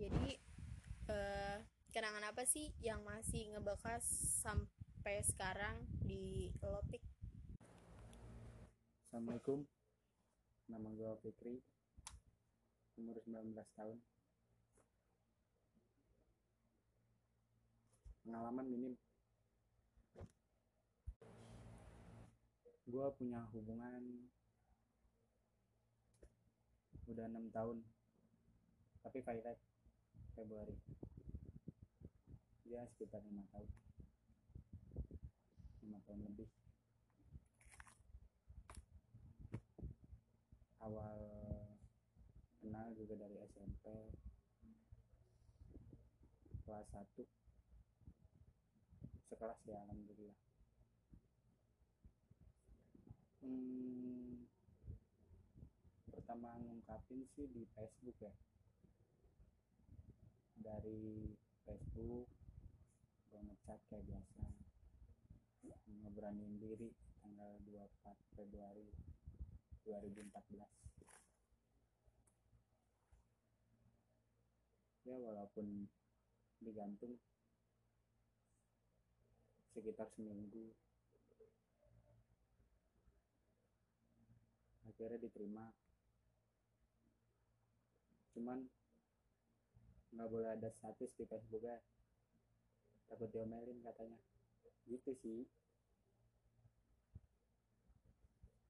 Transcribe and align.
jadi 0.00 0.32
eh, 1.12 1.58
kenangan 1.92 2.32
apa 2.32 2.48
sih 2.48 2.72
yang 2.80 3.04
masih 3.04 3.52
ngebekas 3.52 4.00
sampai 4.40 5.20
sekarang 5.20 5.84
di 6.00 6.48
Lopik 6.64 7.04
Assalamualaikum. 9.10 9.66
Nama 10.70 10.86
gue 10.86 11.10
Fikri. 11.18 11.58
Umur 12.94 13.18
19 13.26 13.58
tahun. 13.74 13.98
Pengalaman 18.22 18.66
minim. 18.70 18.94
Gue 22.86 23.06
punya 23.18 23.50
hubungan 23.50 24.30
Udah 27.10 27.26
6 27.26 27.50
tahun. 27.50 27.82
Tapi 29.02 29.18
violet 29.26 29.58
Februari. 30.40 30.72
Dia 32.64 32.88
sekitar 32.96 33.20
5 33.20 33.44
tahun. 33.52 33.68
5 35.84 36.00
tahun 36.08 36.20
lebih. 36.32 36.48
Awal 40.80 41.20
kenal 42.56 42.88
juga 42.96 43.20
dari 43.20 43.36
SMP 43.52 43.84
kelas 46.64 46.88
1 46.88 47.04
sekelas 49.28 49.60
ya 49.68 49.76
alhamdulillah. 49.84 50.40
Hmm, 53.44 54.48
pertama 56.08 56.56
ngungkapin 56.64 57.28
sih 57.36 57.44
di 57.52 57.68
Facebook 57.76 58.16
ya 58.24 58.32
dari 60.60 61.32
Facebook 61.64 62.28
gue 63.32 63.40
ngechat 63.40 63.80
kayak 63.88 64.04
biasa. 64.04 64.44
Ngeberaniin 65.90 66.56
diri 66.60 66.88
tanggal 67.20 67.58
24 67.66 68.36
Februari 68.36 68.86
2014 69.84 70.90
ya 75.08 75.16
walaupun 75.18 75.90
digantung 76.62 77.18
sekitar 79.74 80.06
seminggu. 80.14 80.70
Akhirnya 84.86 85.18
diterima. 85.18 85.72
Cuman 88.36 88.68
nggak 90.10 90.30
boleh 90.30 90.50
ada 90.50 90.68
status 90.74 91.10
di 91.14 91.24
Facebook 91.26 91.62
ya. 91.62 91.78
Takut 93.06 93.30
diomelin 93.30 93.82
katanya. 93.82 94.18
Gitu 94.86 95.10
sih. 95.22 95.42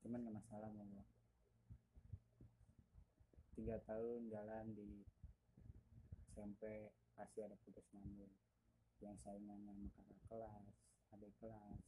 Cuman 0.01 0.25
gak 0.25 0.37
masalah 0.43 0.73
mau 0.73 1.05
tiga 3.61 3.77
tahun 3.85 4.33
jalan 4.33 4.73
di 4.73 5.05
SMP 6.33 6.89
pasti 7.13 7.45
ada 7.45 7.53
putus 7.61 7.85
nyambung 7.93 8.33
yang 9.05 9.13
saingannya 9.21 9.77
sama 9.77 9.93
kakak 9.93 10.21
kelas 10.33 10.73
adik 11.13 11.33
kelas. 11.37 11.85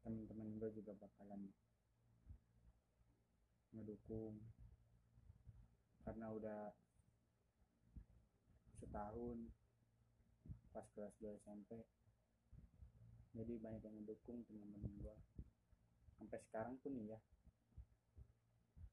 Temen-temen 0.00 0.56
gue 0.56 0.70
juga 0.80 0.96
bakalan 0.96 1.52
ngedukung 3.76 4.40
karena 6.20 6.36
udah 6.36 6.62
setahun 8.76 9.40
pas 10.68 10.84
kelas 10.92 11.16
2 11.16 11.32
SMP 11.40 11.80
jadi 13.32 13.56
banyak 13.56 13.80
yang 13.88 13.96
mendukung 14.04 14.44
teman-teman 14.44 14.92
gue 15.00 15.16
sampai 16.20 16.36
sekarang 16.44 16.76
pun 16.84 16.92
ya 17.08 17.16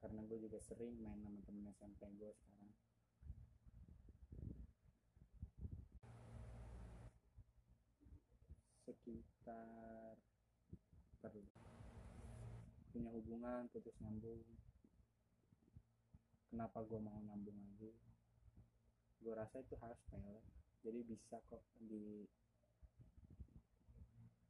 karena 0.00 0.24
gue 0.24 0.40
juga 0.40 0.56
sering 0.56 0.96
main 1.04 1.20
sama 1.20 1.44
temen 1.44 1.68
SMP 1.76 2.00
gue 2.16 2.32
sekarang. 2.32 2.72
Sekitar 8.88 10.16
perlu 11.20 11.44
punya 12.88 13.12
hubungan 13.12 13.68
putus 13.68 13.92
nyambung 14.00 14.40
kenapa 16.48 16.80
gue 16.84 17.00
mau 17.00 17.20
nyambung 17.20 17.56
lagi? 17.60 17.92
Gue 19.20 19.32
rasa 19.36 19.60
itu 19.60 19.76
harus 19.80 20.00
fail 20.08 20.40
jadi 20.80 21.00
bisa 21.04 21.36
kok 21.50 21.62
di 21.84 22.24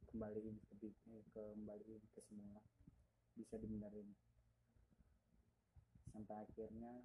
kembaliin 0.07 0.57
ke 0.69 0.87
eh, 0.87 1.25
kembaliin 1.33 2.03
ke 2.15 2.21
semula 2.29 2.61
bisa 3.35 3.55
dibenerin. 3.59 4.09
Sampai 6.15 6.37
akhirnya 6.47 7.03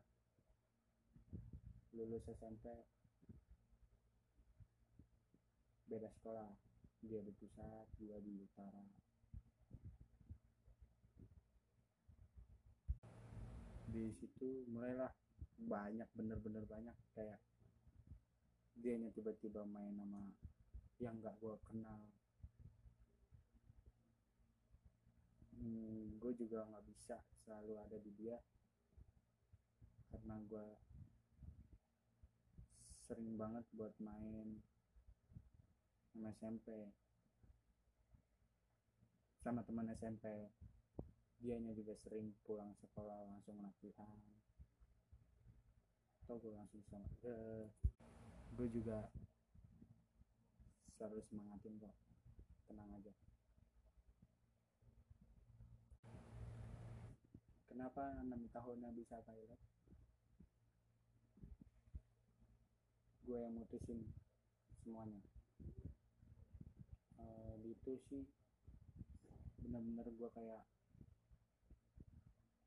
lulus 1.95 2.25
SMP 2.31 2.69
beda 5.89 6.11
sekolah. 6.21 6.51
Dia 7.05 7.21
di 7.21 7.33
pusat 7.37 7.85
dia 8.01 8.17
di 8.25 8.41
utara 8.41 9.04
di 13.95 14.11
situ 14.11 14.67
mulailah 14.75 15.15
banyak 15.55 16.11
bener-bener 16.19 16.67
banyak 16.67 16.99
kayak 17.15 17.39
dia 18.75 18.99
tiba-tiba 19.15 19.63
main 19.71 19.95
sama 19.95 20.35
yang 20.99 21.15
nggak 21.23 21.39
gue 21.39 21.55
kenal. 21.63 22.03
Hmm, 25.55 26.19
gue 26.19 26.33
juga 26.35 26.67
nggak 26.67 26.87
bisa 26.91 27.23
selalu 27.47 27.79
ada 27.79 27.97
di 28.03 28.11
dia 28.19 28.43
karena 30.11 30.43
gue 30.51 30.67
sering 33.07 33.39
banget 33.39 33.63
buat 33.79 33.95
main 34.03 34.59
sama 36.11 36.35
SMP 36.35 36.67
sama 39.39 39.63
teman 39.63 39.87
SMP 39.95 40.51
dianya 41.43 41.73
juga 41.75 41.95
sering 42.05 42.35
pulang 42.47 42.75
sekolah 42.79 43.27
langsung 43.31 43.59
latihan. 43.63 44.19
Atau 46.25 46.41
gue 46.41 46.53
langsung 46.57 46.81
sama 46.89 47.09
eh, 47.27 47.69
gue 48.55 48.69
juga 48.71 49.09
selalu 50.97 51.21
semangatin 51.27 51.77
kok. 51.83 51.95
Tenang 52.71 52.91
aja. 52.97 53.13
Kenapa 57.75 58.23
enam 58.23 58.47
tahunnya 58.55 58.95
bisa 58.95 59.19
pilot? 59.27 59.61
Gue 63.27 63.39
yang 63.43 63.59
mutusin 63.59 64.07
semuanya. 64.81 65.19
Uh, 67.19 67.59
itu 67.67 67.99
sih 68.07 68.25
bener-bener 69.59 70.07
gue 70.07 70.29
kayak 70.31 70.63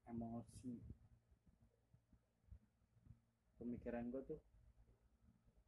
emosi. 0.08 0.74
Pemikiran 3.58 4.08
gue 4.14 4.24
tuh 4.24 4.42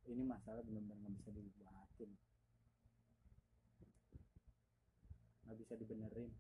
ini 0.09 0.23
masalah 0.25 0.63
bener-bener 0.65 0.97
nggak 0.97 1.13
bisa 1.21 1.29
dibuatin. 1.35 2.11
Nggak 5.45 5.57
bisa 5.59 5.73
dibenerin. 5.77 6.31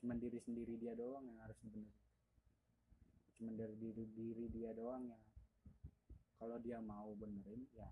Cuman 0.00 0.16
diri 0.20 0.38
sendiri 0.44 0.74
dia 0.78 0.94
doang 0.94 1.24
yang 1.26 1.38
harus 1.40 1.58
dibenerin. 1.64 1.98
Cuman 3.40 3.54
dari 3.56 3.76
diri 3.80 4.04
diri 4.12 4.46
dia 4.52 4.70
doang 4.76 5.08
yang 5.08 5.22
kalau 6.36 6.56
dia 6.60 6.78
mau 6.80 7.12
benerin 7.16 7.64
ya 7.74 7.88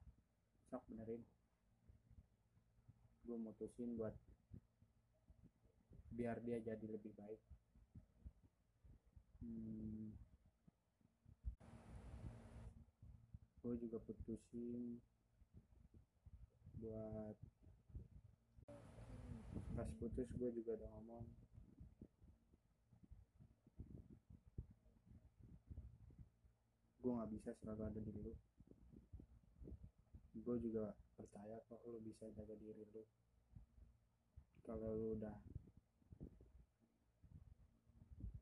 sok 0.68 0.84
benerin. 0.92 1.22
Gue 3.24 3.36
mutusin 3.36 3.96
buat 3.96 4.14
biar 6.08 6.40
dia 6.42 6.58
jadi 6.58 6.86
lebih 6.88 7.12
baik 7.14 7.38
hmm, 9.42 10.10
gue 13.62 13.74
juga 13.84 13.98
putusin 14.06 15.02
buat 16.78 17.36
pas 19.78 19.90
putus 20.02 20.26
gue 20.34 20.50
juga 20.58 20.74
udah 20.74 20.90
ngomong. 20.98 21.26
Gue 26.98 27.12
nggak 27.14 27.30
bisa 27.30 27.50
selalu 27.62 27.82
ada 27.86 28.00
di 28.02 28.12
lu. 28.18 28.34
Gue 30.42 30.56
juga 30.58 30.98
percaya 31.14 31.62
kok 31.70 31.82
lu 31.86 32.02
bisa 32.02 32.26
jaga 32.34 32.58
diri 32.58 32.82
lu. 32.90 33.06
Kalau 34.66 34.98
lu 34.98 35.14
udah 35.14 35.38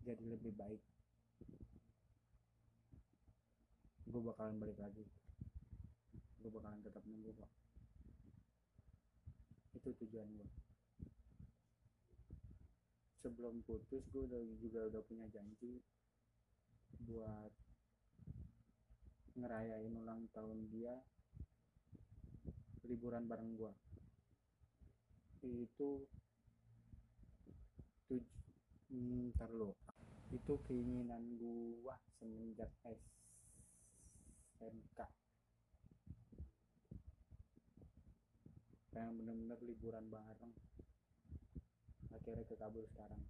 jadi 0.07 0.23
lebih 0.23 0.55
baik. 0.55 0.83
Gue 4.07 4.23
bakalan 4.23 4.63
balik 4.63 4.79
lagi. 4.79 5.03
Gue 6.39 6.51
bakalan 6.55 6.79
tetap 6.87 7.03
nunggu 7.03 7.35
kok 7.35 7.51
itu 9.87 10.03
tujuan 10.03 10.27
gue 10.35 10.49
sebelum 13.23 13.63
putus 13.63 14.03
gue 14.11 14.23
udah 14.27 14.43
juga 14.59 14.91
udah 14.91 15.03
punya 15.07 15.31
janji 15.31 15.79
buat 17.07 17.55
ngerayain 19.39 19.95
ulang 19.95 20.27
tahun 20.35 20.59
dia 20.75 20.91
liburan 22.83 23.31
bareng 23.31 23.55
gue 23.55 23.73
itu 25.47 25.91
tuj 28.11 28.27
hmm, 28.91 29.31
ntar 29.39 29.55
lu 29.55 29.71
itu 30.35 30.53
keinginan 30.67 31.39
gua 31.39 31.95
semenjak 32.19 32.71
SMK 34.57 34.99
pengen 38.97 39.21
bener-bener 39.21 39.61
liburan 39.61 40.09
bareng. 40.09 40.57
Akhirnya 42.17 42.49
kekabul 42.49 42.89
sekarang. 42.97 43.21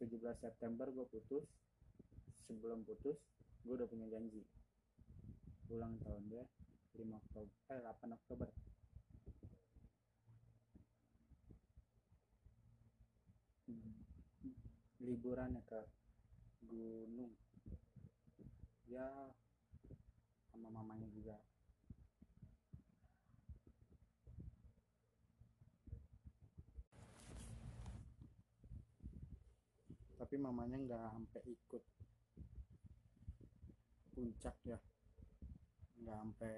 17 0.00 0.16
September 0.40 0.88
gue 0.88 1.04
putus. 1.12 1.44
Sebelum 2.48 2.80
putus 2.88 3.20
gue 3.60 3.76
udah 3.76 3.84
punya 3.92 4.08
janji. 4.08 4.40
Ulang 5.68 6.00
tahun 6.00 6.24
dia 6.32 6.48
5 6.96 7.12
Oktober 7.12 7.52
eh 7.68 7.80
8 7.84 8.08
Oktober 8.08 8.48
liburan 15.10 15.58
ya 15.58 15.62
ke 15.66 15.80
gunung. 16.70 17.34
Ya 18.86 19.10
sama 20.54 20.70
mamanya 20.70 21.10
juga. 21.10 21.34
Tapi 30.14 30.38
mamanya 30.38 30.78
nggak 30.78 31.10
sampai 31.10 31.42
ikut 31.50 31.82
puncak 34.14 34.54
ya. 34.62 34.78
Nggak 35.98 36.18
sampai 36.22 36.54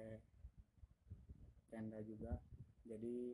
tenda 1.73 1.97
juga. 2.05 2.37
Jadi 2.85 3.33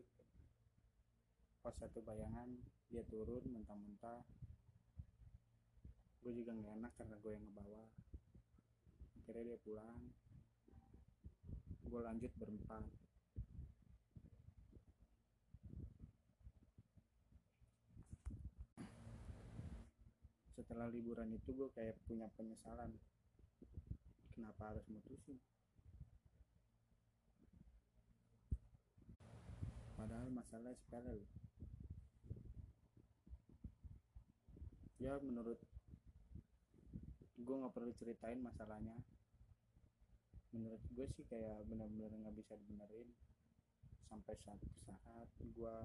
pas 1.59 1.75
satu 1.75 1.99
bayangan 1.99 2.47
dia 2.87 3.03
turun 3.11 3.43
mentah-mentah 3.51 4.23
gue 6.19 6.31
juga 6.35 6.51
nggak 6.51 6.75
enak 6.83 6.93
karena 6.99 7.15
gue 7.23 7.31
yang 7.31 7.43
ngebawa. 7.47 7.83
Akhirnya 9.19 9.43
dia 9.47 9.59
pulang. 9.63 9.99
Gue 11.87 12.01
lanjut 12.03 12.31
berempat. 12.35 12.83
Setelah 20.59 20.91
liburan 20.91 21.31
itu 21.33 21.49
gue 21.55 21.69
kayak 21.71 21.95
punya 22.03 22.27
penyesalan. 22.35 22.91
Kenapa 24.35 24.75
harus 24.75 24.85
mutusin? 24.91 25.39
Padahal 29.95 30.31
masalah 30.31 30.71
sepele 30.75 31.27
ya 34.99 35.15
menurut 35.23 35.55
gue 37.39 37.55
nggak 37.55 37.71
perlu 37.71 37.91
ceritain 37.95 38.39
masalahnya. 38.43 38.95
Menurut 40.51 40.81
gue 40.91 41.07
sih 41.15 41.23
kayak 41.29 41.63
benar-benar 41.71 42.11
nggak 42.11 42.35
bisa 42.35 42.53
dibenerin. 42.59 43.07
Sampai 44.09 44.35
satu 44.41 44.67
saat 44.75 45.29
gue 45.39 45.75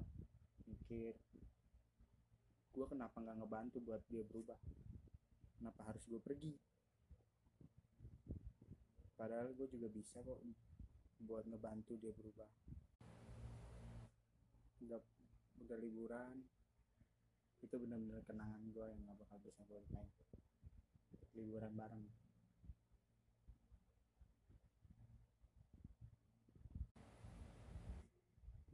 mikir 0.65 1.12
gue 2.75 2.87
kenapa 2.91 3.23
nggak 3.23 3.39
ngebantu 3.39 3.79
buat 3.85 4.03
dia 4.11 4.27
berubah? 4.27 4.59
Kenapa 5.61 5.81
harus 5.87 6.03
gue 6.11 6.19
pergi? 6.19 6.59
Padahal 9.15 9.55
gue 9.55 9.71
juga 9.71 9.87
bisa 9.87 10.19
kok 10.27 10.43
buat 11.23 11.47
ngebantu 11.47 11.95
dia 12.03 12.11
berubah. 12.11 12.51
Udah 14.83 15.01
udah 15.62 15.77
liburan. 15.79 16.43
Itu 17.62 17.79
benar-benar 17.79 18.27
kenangan 18.27 18.61
gue 18.75 18.85
yang 18.91 19.01
nggak 19.06 19.23
bakal 19.23 19.39
bisa 19.41 19.62
gue 19.65 19.79
lupain 19.79 20.11
liburan 21.34 21.75
bareng. 21.75 22.06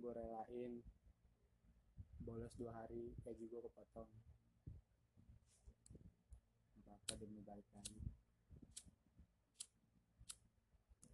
Gue 0.00 0.12
relain 0.12 0.72
bolos 2.20 2.52
dua 2.60 2.72
hari 2.84 3.16
gaji 3.24 3.44
gue 3.48 3.60
kepotong. 3.64 4.08
Apa 6.84 7.12
demi 7.16 7.40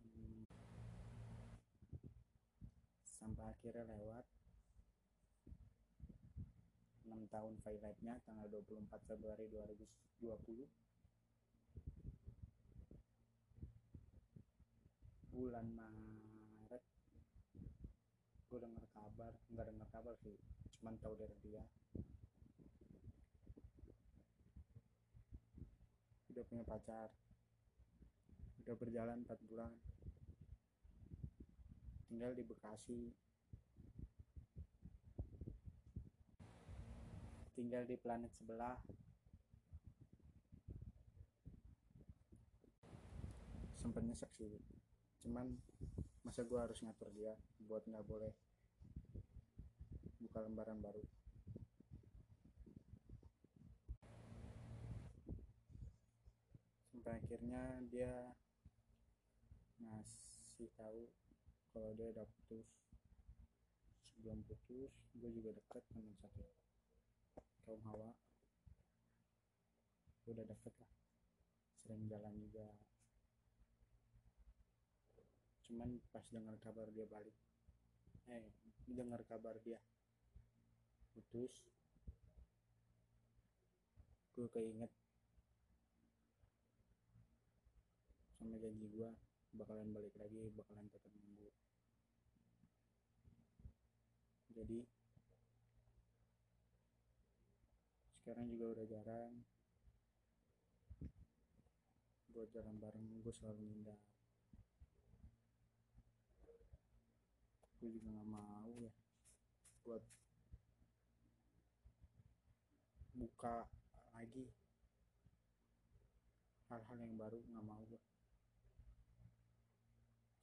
Hmm. 0.02 0.42
sampai 3.06 3.44
akhirnya 3.54 3.86
lewat. 3.86 4.26
6 7.06 7.22
tahun 7.30 7.54
nya 8.02 8.18
tanggal 8.26 8.50
24 8.50 8.98
Februari 9.06 9.46
2020 9.46 10.66
bulan 15.36 15.68
Maret. 15.68 16.84
Gue 18.48 18.56
denger 18.56 18.88
kabar 18.88 19.32
nggak 19.52 19.66
denger 19.68 19.88
kabar 19.92 20.16
sih 20.24 20.32
cuman 20.80 20.96
tahu 20.96 21.12
dari 21.20 21.36
dia. 21.44 21.60
Udah 26.32 26.44
punya 26.48 26.64
pacar. 26.64 27.12
Udah 28.64 28.74
berjalan 28.80 29.28
4 29.28 29.48
bulan. 29.48 29.72
Tinggal 32.08 32.32
di 32.32 32.44
Bekasi. 32.48 33.12
Tinggal 37.52 37.84
di 37.84 37.96
planet 38.00 38.32
sebelah. 38.32 38.80
Sempet 43.76 44.00
nyesek 44.00 44.32
sih 44.32 44.75
cuman 45.26 45.58
masa 46.22 46.46
gue 46.46 46.54
harus 46.54 46.78
ngatur 46.86 47.10
dia 47.10 47.34
buat 47.66 47.82
nggak 47.82 48.06
boleh 48.06 48.30
buka 50.22 50.38
lembaran 50.46 50.78
baru. 50.78 51.02
Sampai 56.94 57.18
akhirnya 57.18 57.62
dia 57.90 58.30
ngasih 59.82 60.70
tahu 60.78 61.10
kalau 61.74 61.90
dia 61.98 62.06
udah 62.06 62.22
putus. 62.22 62.70
Sebelum 64.06 64.46
putus 64.46 64.94
gue 65.18 65.30
juga 65.34 65.50
deket 65.58 65.82
sama 65.90 66.14
satu 66.22 66.46
kaum 67.66 67.82
hawa. 67.90 68.14
Gue 70.22 70.38
udah 70.38 70.46
deket 70.46 70.74
lah. 70.78 70.90
Sering 71.82 72.06
jalan 72.06 72.34
juga 72.38 72.85
cuman 75.66 75.98
pas 76.14 76.24
dengar 76.30 76.54
kabar 76.62 76.86
dia 76.94 77.06
balik 77.10 77.36
eh 78.30 78.46
dengar 78.86 79.22
kabar 79.26 79.58
dia 79.66 79.78
putus 81.14 81.66
gue 84.36 84.48
keinget 84.52 84.92
sama 88.36 88.62
janji 88.62 88.86
gue 88.92 89.10
bakalan 89.56 89.88
balik 89.96 90.12
lagi 90.20 90.52
bakalan 90.52 90.86
tetap 90.92 91.12
nunggu. 91.16 91.48
Jadi 94.52 94.84
sekarang 98.20 98.52
juga 98.52 98.64
udah 98.76 98.86
jarang. 98.86 99.32
Buat 102.36 102.52
jalan 102.52 102.76
bareng 102.76 103.24
gue 103.24 103.32
selalu 103.32 103.64
ngindar 103.64 103.96
gue 107.86 108.02
juga 108.02 108.18
nggak 108.18 108.30
mau 108.34 108.66
ya. 108.82 108.90
Buat 109.86 110.02
buka 113.14 113.70
lagi 114.10 114.50
hal-hal 116.66 116.98
yang 116.98 117.14
baru 117.14 117.38
nggak 117.46 117.62
mau 117.62 117.78
gue 117.86 118.02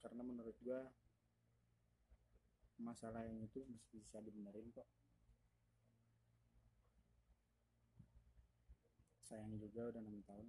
karena 0.00 0.24
menurut 0.24 0.56
gue 0.64 0.80
masalah 2.80 3.28
yang 3.28 3.44
itu 3.44 3.60
mesti 3.68 4.00
bisa 4.00 4.24
dibenerin 4.24 4.72
kok. 4.72 4.88
Sayang 9.28 9.60
juga 9.60 9.92
udah 9.92 10.00
enam 10.00 10.24
tahun 10.24 10.48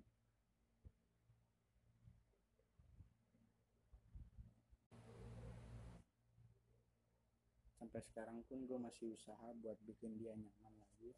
sampai 7.95 8.11
sekarang 8.11 8.43
pun 8.51 8.59
gue 8.67 8.75
masih 8.75 9.15
usaha 9.15 9.55
buat 9.63 9.79
bikin 9.87 10.19
dia 10.19 10.35
nyaman 10.35 10.75
lagi. 10.83 11.15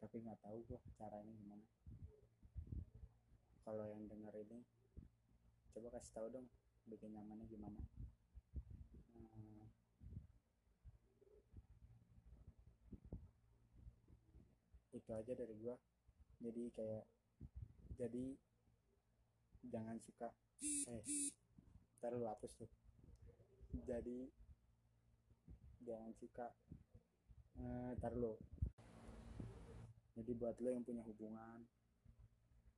Tapi 0.00 0.24
nggak 0.24 0.40
tahu 0.40 0.64
gue 0.64 0.80
caranya 0.96 1.28
gimana. 1.28 1.60
Kalau 3.60 3.84
yang 3.84 4.08
denger 4.08 4.32
ini 4.48 4.64
coba 5.76 5.92
kasih 5.92 6.12
tahu 6.16 6.26
dong 6.32 6.48
bikin 6.88 7.12
nyamannya 7.12 7.44
gimana. 7.52 7.84
Hmm, 9.12 9.68
itu 14.96 15.10
aja 15.12 15.32
dari 15.36 15.52
gua. 15.60 15.76
Jadi 16.40 16.72
kayak 16.72 17.04
jadi 18.00 18.24
jangan 19.68 20.00
suka. 20.00 20.32
Eh 20.64 21.28
ntar 22.00 22.16
lu 22.16 22.24
hapus 22.24 22.56
tuh. 22.56 22.72
Jadi 23.84 24.32
jangan 25.82 26.12
suka 26.16 26.46
eh 27.58 27.90
ntar 27.98 28.14
lu. 28.16 28.38
Jadi 30.12 30.30
buat 30.36 30.56
lo 30.60 30.68
yang 30.70 30.84
punya 30.84 31.02
hubungan 31.02 31.64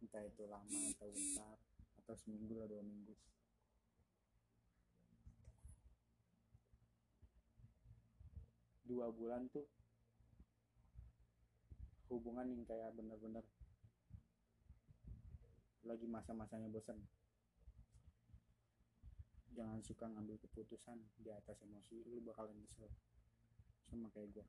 entah 0.01 0.23
itu 0.23 0.45
lama 0.47 0.81
atau 0.97 1.09
besar 1.11 1.57
atau 2.05 2.15
seminggu 2.19 2.61
atau 2.61 2.77
dua 2.77 2.83
minggu. 2.85 3.15
Dua 8.85 9.07
bulan 9.11 9.49
tuh 9.49 9.67
hubungan 12.13 12.47
yang 12.47 12.63
kayak 12.69 12.95
bener-bener 12.95 13.43
lagi 15.85 16.07
masa-masanya 16.09 16.69
bosan 16.73 16.97
jangan 19.55 19.81
suka 19.87 20.11
ngambil 20.11 20.37
keputusan 20.43 20.99
di 21.23 21.31
atas 21.31 21.63
emosi 21.63 22.03
lu 22.11 22.19
bakalan 22.27 22.59
nyesel. 22.59 22.91
Sama 23.89 24.11
kayak 24.11 24.35
gue 24.35 24.47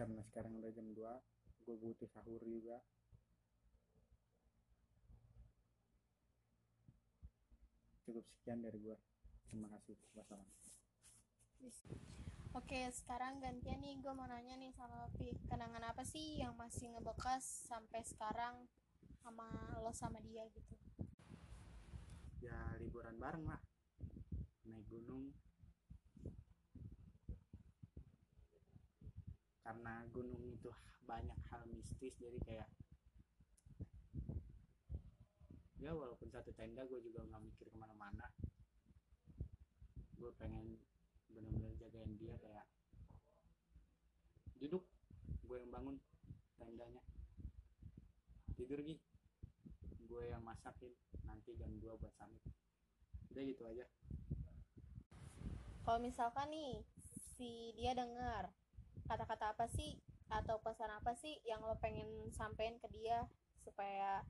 karena 0.00 0.24
sekarang 0.24 0.56
udah 0.56 0.72
jam 0.72 0.88
2 0.96 1.66
gue 1.68 1.76
butuh 1.76 2.08
sahur 2.08 2.40
juga. 2.40 2.80
Cukup 8.08 8.24
sekian 8.32 8.64
dari 8.64 8.80
gue 8.80 8.96
terima 9.52 9.68
kasih. 9.76 9.98
Wassalam. 10.16 10.48
Oke, 12.56 12.80
sekarang 12.90 13.38
gantian 13.38 13.78
nih. 13.78 14.00
Gue 14.00 14.10
mau 14.16 14.26
nanya 14.26 14.56
nih 14.58 14.72
sama 14.74 15.06
Pi. 15.14 15.36
Kenangan 15.46 15.92
apa 15.92 15.99
masih 16.70 16.86
ngebekas 16.86 17.66
sampai 17.66 17.98
sekarang 18.06 18.54
sama 19.26 19.42
lo 19.82 19.90
sama 19.90 20.22
dia 20.22 20.46
gitu? 20.54 20.78
ya 22.46 22.78
liburan 22.78 23.18
bareng 23.18 23.42
lah. 23.42 23.58
Naik 24.70 24.86
gunung. 24.86 25.34
Karena 29.66 30.06
gunung 30.14 30.38
itu 30.46 30.70
banyak 31.10 31.34
hal 31.50 31.66
mistis 31.74 32.14
jadi 32.22 32.38
kayak 32.46 32.70
ya 35.82 35.90
walaupun 35.90 36.30
satu 36.30 36.54
tenda 36.54 36.86
gue 36.86 37.02
juga 37.02 37.26
nggak 37.26 37.50
mikir 37.50 37.66
ke 37.66 37.78
mana-mana. 37.82 38.30
Gue 40.14 40.30
pengen 40.38 40.78
bener-bener 41.34 41.74
jagain 41.82 42.14
dia 42.14 42.38
kayak 42.38 42.62
duduk 44.62 44.86
gue 45.50 45.58
yang 45.58 45.74
bangun 45.74 45.98
tidur 48.60 48.84
Gi. 48.84 49.00
Gue 50.04 50.28
yang 50.28 50.44
masakin 50.44 50.92
nanti 51.24 51.56
jam 51.56 51.72
2 51.80 51.96
buat 51.96 52.12
summit. 52.20 52.44
Udah 53.32 53.42
gitu 53.48 53.64
aja. 53.64 53.88
Kalau 55.80 55.96
misalkan 55.96 56.52
nih 56.52 56.84
si 57.40 57.72
dia 57.72 57.96
dengar 57.96 58.52
kata-kata 59.08 59.56
apa 59.56 59.64
sih 59.64 59.96
atau 60.28 60.60
pesan 60.60 60.92
apa 60.92 61.16
sih 61.16 61.40
yang 61.48 61.64
lo 61.64 61.80
pengen 61.80 62.28
sampein 62.36 62.76
ke 62.76 62.86
dia 62.92 63.24
supaya 63.64 64.20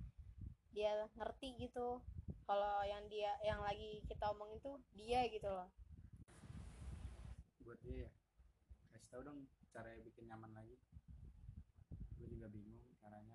dia 0.70 1.10
ngerti 1.18 1.66
gitu? 1.66 1.98
Kalau 2.46 2.86
yang 2.86 3.02
dia 3.10 3.34
yang 3.42 3.58
lagi 3.66 3.98
kita 4.06 4.30
omong 4.30 4.54
itu 4.54 4.78
dia 4.94 5.26
gitu 5.26 5.50
loh. 5.50 5.74
Buat 7.66 7.82
dia 7.82 8.06
ya. 8.06 8.10
Kasih 8.94 9.08
tau 9.10 9.22
dong 9.26 9.50
caranya 9.74 9.98
bikin 10.06 10.30
nyaman 10.30 10.54
lagi. 10.54 10.78
Gue 12.14 12.30
juga 12.30 12.46
bingung 12.46 12.78
caranya 13.02 13.34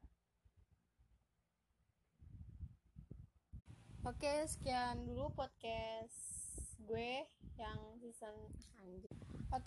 Oke, 4.06 4.46
sekian 4.46 5.02
dulu 5.10 5.34
podcast 5.34 6.14
gue 6.86 7.26
yang 7.58 7.80
season 7.98 8.38
anjir. 8.78 9.15